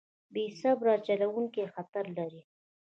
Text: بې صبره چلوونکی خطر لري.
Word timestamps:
بې 0.33 0.45
صبره 0.61 0.93
چلوونکی 1.07 1.63
خطر 1.73 2.05
لري. 2.17 2.41